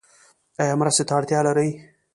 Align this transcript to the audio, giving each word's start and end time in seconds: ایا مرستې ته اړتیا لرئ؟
ایا 0.61 0.73
مرستې 0.79 1.03
ته 1.07 1.13
اړتیا 1.17 1.39
لرئ؟ 1.47 1.69